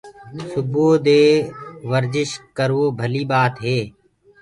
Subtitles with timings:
[0.51, 1.23] سبوودي
[1.91, 3.77] ورجش ڪروو ڀلي ٻآتي